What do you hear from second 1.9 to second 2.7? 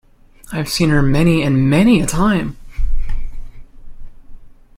a time!